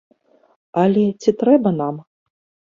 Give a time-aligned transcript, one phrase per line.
[0.85, 1.95] Але ці трэба нам?